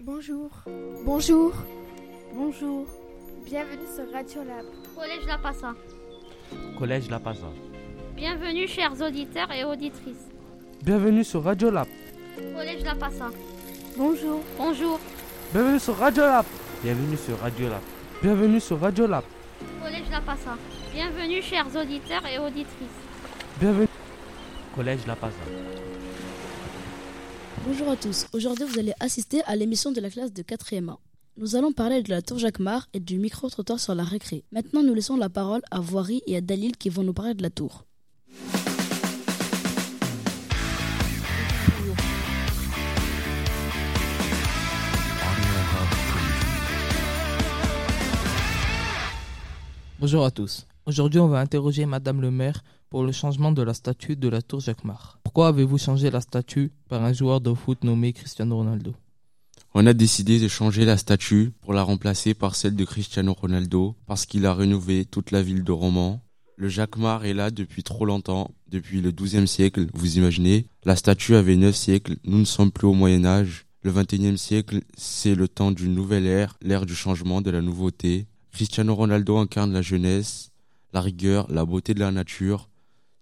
Bonjour. 0.00 0.50
Bonjour. 1.04 1.52
Bonjour. 2.32 2.86
Bienvenue 3.44 3.86
sur 3.92 4.12
Radio 4.12 4.44
Lab. 4.44 4.64
Collège 4.94 5.26
La 5.26 5.38
Passa. 5.38 5.74
Collège 6.78 7.10
La 7.10 7.18
Passa. 7.18 7.48
Bienvenue 8.14 8.68
chers 8.68 8.92
auditeurs 9.02 9.50
et 9.50 9.64
auditrices. 9.64 10.28
Bienvenue 10.84 11.24
sur 11.24 11.42
Radio 11.42 11.70
Lab. 11.72 11.88
Collège 12.54 12.84
La 12.84 12.94
Passa. 12.94 13.30
Bonjour. 13.96 14.40
Bonjour. 14.56 15.00
Bienvenue 15.52 15.80
sur 15.80 15.96
Radio 15.96 16.22
Lab. 16.22 16.46
Bienvenue 16.84 17.16
sur 17.16 17.36
Radio 17.40 17.68
Lab. 17.68 17.82
Bienvenue 18.22 18.60
sur 18.60 18.78
Radio 18.78 19.06
Lab. 19.08 19.24
Collège 19.82 20.10
La 20.12 20.20
Passa. 20.20 20.56
Bienvenue 20.92 21.42
chers 21.42 21.74
auditeurs 21.74 22.24
et 22.24 22.38
auditrices. 22.38 23.00
Bienvenue. 23.58 23.88
Collège 24.76 25.04
La 25.08 25.16
Passa. 25.16 25.87
Bonjour 27.66 27.90
à 27.90 27.96
tous. 27.96 28.26
Aujourd'hui, 28.32 28.64
vous 28.66 28.78
allez 28.78 28.92
assister 29.00 29.42
à 29.44 29.56
l'émission 29.56 29.90
de 29.92 30.00
la 30.00 30.10
classe 30.10 30.32
de 30.32 30.42
4e 30.42 30.90
A. 30.90 30.98
Nous 31.36 31.56
allons 31.56 31.72
parler 31.72 32.02
de 32.02 32.10
la 32.10 32.22
tour 32.22 32.38
Jacquemart 32.38 32.86
et 32.94 33.00
du 33.00 33.18
micro-trottoir 33.18 33.80
sur 33.80 33.94
la 33.94 34.04
récré. 34.04 34.44
Maintenant, 34.52 34.82
nous 34.82 34.94
laissons 34.94 35.16
la 35.16 35.28
parole 35.28 35.62
à 35.70 35.80
Voirie 35.80 36.22
et 36.26 36.36
à 36.36 36.40
Dalil 36.40 36.76
qui 36.76 36.88
vont 36.88 37.02
nous 37.02 37.12
parler 37.12 37.34
de 37.34 37.42
la 37.42 37.50
tour. 37.50 37.84
Bonjour 50.00 50.24
à 50.24 50.30
tous. 50.30 50.66
Aujourd'hui, 50.86 51.20
on 51.20 51.28
va 51.28 51.40
interroger 51.40 51.84
Madame 51.86 52.20
le 52.20 52.30
maire 52.30 52.62
pour 52.90 53.04
le 53.04 53.12
changement 53.12 53.52
de 53.52 53.62
la 53.62 53.74
statue 53.74 54.16
de 54.16 54.28
la 54.28 54.42
tour 54.42 54.60
Jacquemart. 54.60 55.18
Pourquoi 55.22 55.48
avez-vous 55.48 55.78
changé 55.78 56.10
la 56.10 56.20
statue 56.20 56.72
par 56.88 57.02
un 57.02 57.12
joueur 57.12 57.40
de 57.40 57.52
foot 57.52 57.84
nommé 57.84 58.12
Cristiano 58.12 58.56
Ronaldo? 58.56 58.94
On 59.74 59.86
a 59.86 59.92
décidé 59.92 60.40
de 60.40 60.48
changer 60.48 60.84
la 60.84 60.96
statue 60.96 61.52
pour 61.60 61.74
la 61.74 61.82
remplacer 61.82 62.34
par 62.34 62.54
celle 62.54 62.74
de 62.74 62.84
Cristiano 62.84 63.34
Ronaldo 63.34 63.94
parce 64.06 64.24
qu'il 64.24 64.46
a 64.46 64.54
rénové 64.54 65.04
toute 65.04 65.30
la 65.30 65.42
ville 65.42 65.62
de 65.62 65.72
Romans. 65.72 66.22
Le 66.56 66.68
Jacquemart 66.68 67.24
est 67.24 67.34
là 67.34 67.50
depuis 67.50 67.82
trop 67.82 68.04
longtemps, 68.04 68.50
depuis 68.68 69.00
le 69.00 69.12
XIIe 69.12 69.46
siècle, 69.46 69.86
vous 69.94 70.16
imaginez. 70.16 70.66
La 70.84 70.96
statue 70.96 71.36
avait 71.36 71.56
neuf 71.56 71.76
siècles, 71.76 72.16
nous 72.24 72.38
ne 72.38 72.44
sommes 72.44 72.72
plus 72.72 72.88
au 72.88 72.94
Moyen 72.94 73.24
Âge. 73.24 73.66
Le 73.82 73.92
XXIe 73.92 74.36
siècle, 74.36 74.80
c'est 74.96 75.36
le 75.36 75.46
temps 75.46 75.70
d'une 75.70 75.94
nouvelle 75.94 76.26
ère, 76.26 76.56
l'ère 76.62 76.84
du 76.84 76.96
changement, 76.96 77.42
de 77.42 77.50
la 77.50 77.60
nouveauté. 77.60 78.26
Cristiano 78.50 78.94
Ronaldo 78.94 79.36
incarne 79.36 79.72
la 79.72 79.82
jeunesse, 79.82 80.50
la 80.92 81.00
rigueur, 81.00 81.46
la 81.48 81.64
beauté 81.64 81.94
de 81.94 82.00
la 82.00 82.10
nature. 82.10 82.68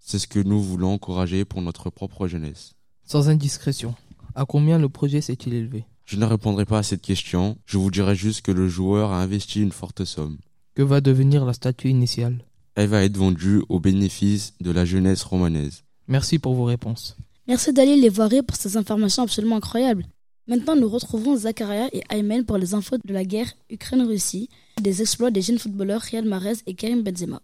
C'est 0.09 0.21
ce 0.21 0.29
que 0.29 0.39
nous 0.39 0.63
voulons 0.63 0.93
encourager 0.93 1.45
pour 1.45 1.63
notre 1.63 1.91
propre 1.91 2.29
jeunesse. 2.29 2.75
Sans 3.03 3.29
indiscrétion, 3.29 3.97
à 4.37 4.45
combien 4.45 4.79
le 4.79 4.89
projet 4.89 5.21
s'est-il 5.21 5.53
élevé? 5.53 5.85
Je 6.05 6.17
ne 6.17 6.25
répondrai 6.25 6.65
pas 6.65 6.79
à 6.79 6.83
cette 6.85 7.03
question, 7.03 7.59
je 7.67 7.77
vous 7.77 7.91
dirai 7.91 8.15
juste 8.15 8.43
que 8.43 8.53
le 8.53 8.69
joueur 8.69 9.11
a 9.11 9.21
investi 9.21 9.61
une 9.61 9.73
forte 9.73 10.05
somme. 10.05 10.39
Que 10.77 10.83
va 10.83 11.01
devenir 11.01 11.45
la 11.45 11.55
statue 11.55 11.89
initiale? 11.89 12.45
Elle 12.77 12.89
va 12.89 13.03
être 13.03 13.17
vendue 13.17 13.63
au 13.69 13.81
bénéfice 13.81 14.55
de 14.61 14.71
la 14.71 14.85
jeunesse 14.85 15.25
romanaise. 15.25 15.83
Merci 16.07 16.39
pour 16.39 16.55
vos 16.55 16.67
réponses. 16.67 17.17
Merci 17.49 17.73
Dalil 17.73 18.05
et 18.05 18.09
Voirie 18.09 18.43
pour 18.43 18.57
ces 18.57 18.77
informations 18.77 19.25
absolument 19.25 19.57
incroyables. 19.57 20.07
Maintenant, 20.47 20.77
nous 20.77 20.89
retrouvons 20.89 21.35
Zakaria 21.35 21.89
et 21.93 22.05
Aymen 22.11 22.45
pour 22.45 22.59
les 22.59 22.75
infos 22.75 22.99
de 23.05 23.13
la 23.13 23.25
guerre 23.25 23.53
Ukraine-Russie, 23.71 24.51
des 24.81 25.03
exploits 25.03 25.33
des 25.33 25.43
jeunes 25.43 25.59
footballeurs 25.59 26.03
Riyad 26.03 26.27
Mahrez 26.27 26.59
et 26.69 26.75
Karim 26.75 27.03
Benzema. 27.03 27.43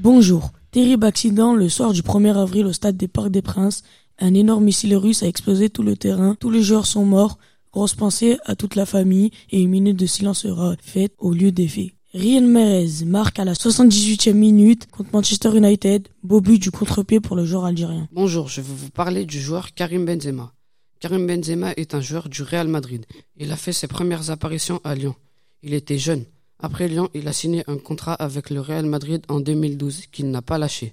Bonjour. 0.00 0.52
Terrible 0.70 1.06
accident 1.06 1.56
le 1.56 1.68
soir 1.68 1.92
du 1.92 2.02
1er 2.02 2.36
avril 2.36 2.66
au 2.66 2.72
stade 2.72 2.96
des 2.96 3.08
Parcs 3.08 3.32
des 3.32 3.42
Princes. 3.42 3.82
Un 4.20 4.32
énorme 4.32 4.62
missile 4.62 4.94
russe 4.94 5.24
a 5.24 5.26
explosé 5.26 5.70
tout 5.70 5.82
le 5.82 5.96
terrain. 5.96 6.36
Tous 6.38 6.50
les 6.50 6.62
joueurs 6.62 6.86
sont 6.86 7.04
morts. 7.04 7.36
Grosse 7.72 7.96
pensée 7.96 8.38
à 8.44 8.54
toute 8.54 8.76
la 8.76 8.86
famille 8.86 9.32
et 9.50 9.60
une 9.60 9.70
minute 9.70 9.96
de 9.96 10.06
silence 10.06 10.42
sera 10.42 10.76
faite 10.80 11.14
au 11.18 11.32
lieu 11.32 11.50
des 11.50 11.66
faits. 11.66 11.90
Ryan 12.14 12.42
Mahrez 12.42 13.04
marque 13.06 13.40
à 13.40 13.44
la 13.44 13.54
78e 13.54 14.34
minute 14.34 14.86
contre 14.88 15.10
Manchester 15.12 15.56
United. 15.56 16.06
Beau 16.22 16.40
but 16.40 16.62
du 16.62 16.70
contre-pied 16.70 17.18
pour 17.18 17.34
le 17.34 17.44
joueur 17.44 17.64
algérien. 17.64 18.06
Bonjour, 18.12 18.46
je 18.46 18.60
vais 18.60 18.72
vous 18.72 18.90
parler 18.90 19.24
du 19.24 19.40
joueur 19.40 19.74
Karim 19.74 20.04
Benzema. 20.04 20.52
Karim 21.00 21.26
Benzema 21.26 21.72
est 21.72 21.94
un 21.94 22.00
joueur 22.00 22.28
du 22.28 22.44
Real 22.44 22.68
Madrid. 22.68 23.04
Il 23.36 23.50
a 23.50 23.56
fait 23.56 23.72
ses 23.72 23.88
premières 23.88 24.30
apparitions 24.30 24.80
à 24.84 24.94
Lyon. 24.94 25.16
Il 25.64 25.74
était 25.74 25.98
jeune. 25.98 26.24
Après 26.60 26.88
Lyon, 26.88 27.08
il 27.14 27.28
a 27.28 27.32
signé 27.32 27.62
un 27.68 27.78
contrat 27.78 28.14
avec 28.14 28.50
le 28.50 28.60
Real 28.60 28.84
Madrid 28.84 29.22
en 29.28 29.38
2012 29.38 30.06
qu'il 30.10 30.30
n'a 30.30 30.42
pas 30.42 30.58
lâché. 30.58 30.92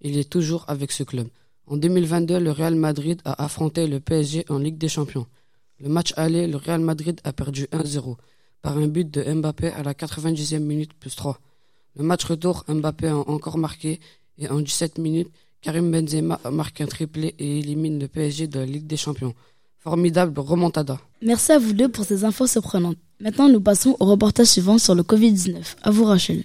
Il 0.00 0.18
est 0.18 0.28
toujours 0.28 0.64
avec 0.66 0.90
ce 0.90 1.04
club. 1.04 1.28
En 1.66 1.76
2022, 1.76 2.40
le 2.40 2.50
Real 2.50 2.74
Madrid 2.74 3.20
a 3.24 3.44
affronté 3.44 3.86
le 3.86 4.00
PSG 4.00 4.44
en 4.48 4.58
Ligue 4.58 4.76
des 4.76 4.88
Champions. 4.88 5.26
Le 5.80 5.88
match 5.88 6.12
aller, 6.16 6.46
le 6.46 6.56
Real 6.56 6.80
Madrid 6.80 7.20
a 7.24 7.32
perdu 7.32 7.66
1-0 7.72 8.16
par 8.60 8.76
un 8.76 8.88
but 8.88 9.08
de 9.08 9.22
Mbappé 9.22 9.68
à 9.68 9.82
la 9.82 9.94
90e 9.94 10.58
minute 10.58 10.94
plus 10.94 11.14
3. 11.14 11.38
Le 11.96 12.02
match 12.02 12.24
retour, 12.24 12.64
Mbappé 12.68 13.08
a 13.08 13.16
encore 13.16 13.56
marqué 13.56 14.00
et 14.38 14.48
en 14.48 14.60
17 14.60 14.98
minutes, 14.98 15.30
Karim 15.60 15.90
Benzema 15.90 16.40
marque 16.50 16.80
un 16.80 16.86
triplé 16.86 17.34
et 17.38 17.60
élimine 17.60 18.00
le 18.00 18.08
PSG 18.08 18.48
de 18.48 18.58
la 18.58 18.66
Ligue 18.66 18.86
des 18.86 18.96
Champions. 18.96 19.34
Formidable 19.78 20.40
remontada. 20.40 20.98
Merci 21.22 21.52
à 21.52 21.58
vous 21.58 21.72
deux 21.72 21.88
pour 21.88 22.04
ces 22.04 22.24
infos 22.24 22.46
surprenantes. 22.46 22.98
Maintenant, 23.24 23.48
nous 23.48 23.62
passons 23.62 23.96
au 24.00 24.04
reportage 24.04 24.48
suivant 24.48 24.76
sur 24.76 24.94
le 24.94 25.02
Covid-19. 25.02 25.76
À 25.82 25.90
vous, 25.90 26.04
Rachel. 26.04 26.44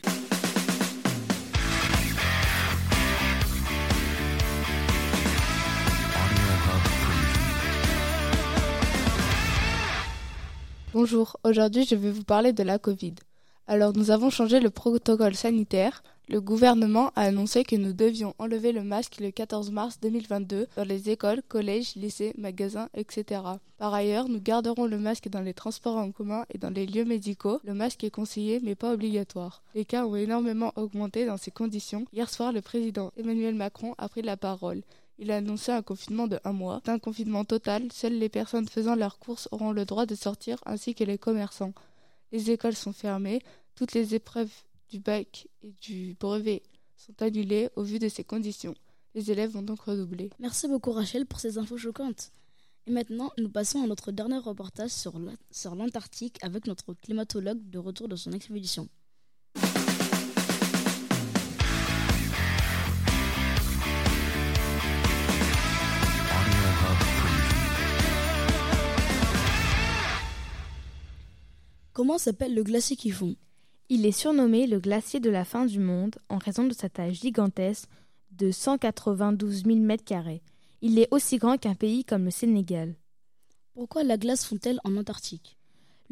Bonjour, 10.93 11.35
aujourd'hui 11.43 11.85
je 11.85 11.95
vais 11.95 12.11
vous 12.11 12.23
parler 12.23 12.53
de 12.53 12.63
la 12.63 12.79
Covid. 12.79 13.15
Alors 13.67 13.91
nous 13.95 14.09
avons 14.09 14.29
changé 14.29 14.61
le 14.61 14.69
protocole 14.69 15.35
sanitaire. 15.35 16.01
Le 16.31 16.41
gouvernement 16.41 17.11
a 17.15 17.23
annoncé 17.23 17.63
que 17.63 17.75
nous 17.75 17.91
devions 17.91 18.35
enlever 18.37 18.71
le 18.71 18.83
masque 18.83 19.19
le 19.19 19.31
14 19.31 19.71
mars 19.71 19.99
2022 19.99 20.67
dans 20.75 20.83
les 20.83 21.09
écoles, 21.09 21.41
collèges, 21.47 21.95
lycées, 21.95 22.35
magasins, 22.37 22.87
etc. 22.93 23.41
Par 23.79 23.95
ailleurs, 23.95 24.29
nous 24.29 24.39
garderons 24.39 24.85
le 24.85 24.99
masque 24.99 25.27
dans 25.27 25.41
les 25.41 25.55
transports 25.55 25.97
en 25.97 26.11
commun 26.11 26.45
et 26.53 26.59
dans 26.59 26.69
les 26.69 26.85
lieux 26.85 27.03
médicaux. 27.03 27.59
Le 27.63 27.73
masque 27.73 28.03
est 28.03 28.11
conseillé 28.11 28.59
mais 28.61 28.75
pas 28.75 28.93
obligatoire. 28.93 29.63
Les 29.73 29.85
cas 29.85 30.05
ont 30.05 30.15
énormément 30.15 30.71
augmenté 30.75 31.25
dans 31.25 31.37
ces 31.37 31.49
conditions. 31.49 32.05
Hier 32.13 32.29
soir, 32.29 32.53
le 32.53 32.61
président 32.61 33.11
Emmanuel 33.17 33.55
Macron 33.55 33.95
a 33.97 34.07
pris 34.07 34.21
la 34.21 34.37
parole. 34.37 34.83
Il 35.17 35.31
a 35.31 35.37
annoncé 35.37 35.71
un 35.71 35.81
confinement 35.81 36.27
de 36.27 36.39
un 36.43 36.53
mois. 36.53 36.79
Un 36.85 36.99
confinement 36.99 37.43
total, 37.43 37.91
seules 37.91 38.19
les 38.19 38.29
personnes 38.29 38.67
faisant 38.67 38.93
leurs 38.93 39.17
courses 39.17 39.49
auront 39.49 39.71
le 39.71 39.83
droit 39.83 40.05
de 40.05 40.13
sortir 40.13 40.59
ainsi 40.67 40.93
que 40.93 41.03
les 41.03 41.17
commerçants. 41.17 41.73
Les 42.31 42.51
écoles 42.51 42.75
sont 42.75 42.93
fermées, 42.93 43.41
toutes 43.73 43.93
les 43.93 44.13
épreuves 44.13 44.51
du 44.89 44.99
bac 44.99 45.47
et 45.63 45.73
du 45.81 46.15
brevet 46.19 46.63
sont 46.95 47.21
annulées 47.21 47.69
au 47.75 47.83
vu 47.83 47.99
de 47.99 48.09
ces 48.09 48.23
conditions. 48.23 48.75
Les 49.15 49.31
élèves 49.31 49.51
vont 49.51 49.61
donc 49.61 49.81
redoubler. 49.81 50.29
Merci 50.39 50.67
beaucoup 50.67 50.91
Rachel 50.91 51.25
pour 51.25 51.39
ces 51.39 51.57
infos 51.57 51.77
choquantes. 51.77 52.31
Et 52.87 52.91
maintenant, 52.91 53.31
nous 53.37 53.49
passons 53.49 53.83
à 53.83 53.87
notre 53.87 54.11
dernier 54.11 54.37
reportage 54.37 54.91
sur 54.91 55.75
l'Antarctique 55.75 56.37
avec 56.41 56.67
notre 56.67 56.93
climatologue 56.93 57.69
de 57.69 57.77
retour 57.79 58.07
de 58.07 58.15
son 58.15 58.31
expédition. 58.31 58.87
Comment 71.93 72.17
s'appelle 72.17 72.55
le 72.55 72.63
glacier 72.63 72.95
qui 72.95 73.11
fond? 73.11 73.35
Il 73.91 74.05
est 74.05 74.11
surnommé 74.11 74.67
le 74.67 74.79
glacier 74.79 75.19
de 75.19 75.31
la 75.31 75.43
fin 75.43 75.65
du 75.65 75.79
monde 75.79 76.15
en 76.29 76.37
raison 76.37 76.63
de 76.63 76.73
sa 76.73 76.89
taille 76.89 77.15
gigantesque 77.15 77.89
de 78.31 78.51
192 78.51 79.63
000 79.63 79.77
mètres 79.79 80.03
carrés. 80.03 80.43
Il 80.83 80.99
est 80.99 81.07
aussi 81.09 81.37
grand 81.37 81.57
qu'un 81.57 81.73
pays 81.73 82.05
comme 82.05 82.25
le 82.25 82.29
Sénégal. 82.29 82.93
Pourquoi 83.73 84.03
la 84.03 84.17
glace 84.17 84.45
fond-elle 84.45 84.79
en 84.83 84.95
Antarctique? 84.95 85.57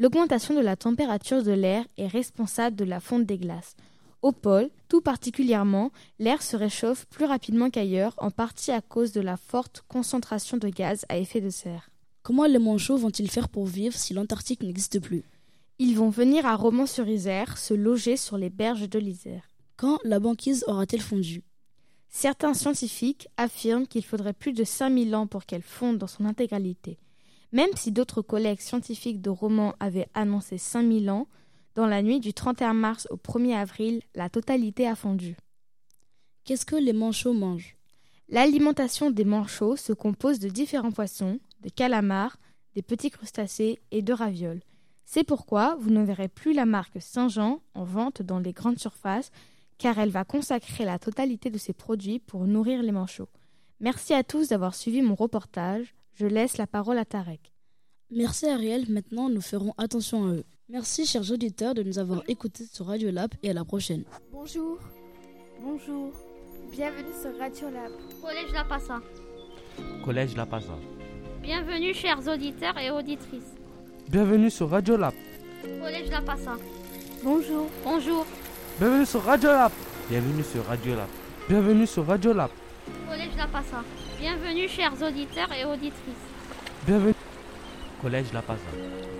L'augmentation 0.00 0.54
de 0.54 0.60
la 0.60 0.74
température 0.74 1.44
de 1.44 1.52
l'air 1.52 1.84
est 1.96 2.08
responsable 2.08 2.74
de 2.74 2.84
la 2.84 2.98
fonte 2.98 3.26
des 3.26 3.38
glaces. 3.38 3.76
Au 4.22 4.32
pôle, 4.32 4.70
tout 4.88 5.00
particulièrement, 5.00 5.92
l'air 6.18 6.42
se 6.42 6.56
réchauffe 6.56 7.06
plus 7.06 7.26
rapidement 7.26 7.70
qu'ailleurs, 7.70 8.14
en 8.18 8.32
partie 8.32 8.72
à 8.72 8.80
cause 8.80 9.12
de 9.12 9.20
la 9.20 9.36
forte 9.36 9.84
concentration 9.86 10.56
de 10.56 10.68
gaz 10.68 11.04
à 11.08 11.18
effet 11.18 11.40
de 11.40 11.50
serre. 11.50 11.90
Comment 12.24 12.46
les 12.46 12.58
manchots 12.58 12.96
vont-ils 12.96 13.30
faire 13.30 13.48
pour 13.48 13.66
vivre 13.66 13.94
si 13.94 14.14
l'Antarctique 14.14 14.64
n'existe 14.64 14.98
plus? 14.98 15.22
Ils 15.80 15.94
vont 15.94 16.10
venir 16.10 16.44
à 16.44 16.56
Romans-sur-Isère 16.56 17.56
se 17.56 17.72
loger 17.72 18.16
sur 18.16 18.36
les 18.36 18.50
berges 18.50 18.88
de 18.88 18.98
l'Isère. 18.98 19.48
Quand 19.76 20.00
la 20.02 20.18
banquise 20.18 20.64
aura-t-elle 20.66 21.00
fondu? 21.00 21.44
Certains 22.08 22.52
scientifiques 22.52 23.28
affirment 23.36 23.86
qu'il 23.86 24.04
faudrait 24.04 24.32
plus 24.32 24.52
de 24.52 24.64
5000 24.64 25.14
ans 25.14 25.28
pour 25.28 25.46
qu'elle 25.46 25.62
fonde 25.62 25.98
dans 25.98 26.08
son 26.08 26.24
intégralité. 26.24 26.98
Même 27.52 27.70
si 27.76 27.92
d'autres 27.92 28.22
collègues 28.22 28.60
scientifiques 28.60 29.22
de 29.22 29.30
Romans 29.30 29.74
avaient 29.78 30.08
annoncé 30.14 30.58
5000 30.58 31.10
ans, 31.10 31.28
Dans 31.76 31.86
la 31.86 32.02
nuit 32.02 32.18
du 32.18 32.34
31 32.34 32.74
mars 32.74 33.06
au 33.10 33.16
1er 33.16 33.54
avril, 33.54 34.02
la 34.16 34.28
totalité 34.28 34.88
a 34.88 34.96
fondu. 34.96 35.36
Qu'est-ce 36.42 36.66
que 36.66 36.74
les 36.74 36.92
manchots 36.92 37.34
mangent? 37.34 37.76
L'alimentation 38.28 39.12
des 39.12 39.24
manchots 39.24 39.76
se 39.76 39.92
compose 39.92 40.40
de 40.40 40.48
différents 40.48 40.90
poissons, 40.90 41.38
des 41.60 41.70
calamars, 41.70 42.36
des 42.74 42.82
petits 42.82 43.12
crustacés 43.12 43.78
et 43.92 44.02
de 44.02 44.12
ravioles. 44.12 44.60
C'est 45.10 45.24
pourquoi 45.24 45.74
vous 45.76 45.88
ne 45.88 46.04
verrez 46.04 46.28
plus 46.28 46.52
la 46.52 46.66
marque 46.66 47.00
Saint-Jean 47.00 47.62
en 47.72 47.82
vente 47.82 48.20
dans 48.20 48.38
les 48.38 48.52
grandes 48.52 48.78
surfaces, 48.78 49.30
car 49.78 49.98
elle 49.98 50.10
va 50.10 50.24
consacrer 50.24 50.84
la 50.84 50.98
totalité 50.98 51.48
de 51.48 51.56
ses 51.56 51.72
produits 51.72 52.18
pour 52.18 52.44
nourrir 52.44 52.82
les 52.82 52.92
manchots. 52.92 53.30
Merci 53.80 54.12
à 54.12 54.22
tous 54.22 54.48
d'avoir 54.48 54.74
suivi 54.74 55.00
mon 55.00 55.14
reportage. 55.14 55.94
Je 56.12 56.26
laisse 56.26 56.58
la 56.58 56.66
parole 56.66 56.98
à 56.98 57.06
Tarek. 57.06 57.54
Merci 58.10 58.48
Ariel, 58.48 58.84
maintenant 58.90 59.30
nous 59.30 59.40
ferons 59.40 59.72
attention 59.78 60.26
à 60.26 60.32
eux. 60.34 60.44
Merci 60.68 61.06
chers 61.06 61.32
auditeurs 61.32 61.72
de 61.72 61.82
nous 61.82 61.98
avoir 61.98 62.22
écoutés 62.28 62.66
sur 62.70 62.84
Radio 62.84 63.10
Lab 63.10 63.32
et 63.42 63.48
à 63.48 63.54
la 63.54 63.64
prochaine. 63.64 64.04
Bonjour. 64.30 64.78
Bonjour. 65.62 66.12
Bienvenue 66.70 67.14
sur 67.18 67.34
Radio 67.38 67.70
Lab. 67.70 67.92
Collège 68.20 68.52
La 68.52 68.64
Passa. 68.64 69.00
Collège 70.04 70.36
La 70.36 70.44
Paza. 70.44 70.76
Bienvenue 71.40 71.94
chers 71.94 72.28
auditeurs 72.28 72.76
et 72.76 72.90
auditrices. 72.90 73.54
Bienvenue 74.08 74.50
sur 74.50 74.70
Radio 74.70 74.96
Lab. 74.96 75.12
Collège 75.82 76.10
La 76.10 76.22
Passa. 76.22 76.56
Bonjour. 77.22 77.66
Bonjour. 77.84 78.26
Bienvenue 78.80 79.04
sur 79.04 79.22
Radio 79.22 79.50
Lab. 79.50 79.72
Bienvenue 80.08 80.42
sur 80.42 80.64
Radio 80.64 80.94
Lab. 80.94 81.08
Bienvenue 81.46 81.86
sur 81.86 82.06
Radio 82.06 82.32
Lab. 82.32 82.50
Collège 83.06 83.36
La 83.36 83.46
Passa. 83.46 83.84
Bienvenue 84.18 84.66
chers 84.66 84.94
auditeurs 85.02 85.52
et 85.52 85.66
auditrices. 85.66 86.24
Bienvenue. 86.86 87.14
Collège 88.00 88.32
La 88.32 88.40
Paza. 88.40 89.17